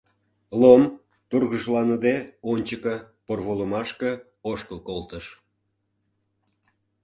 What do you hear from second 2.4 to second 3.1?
ончыко,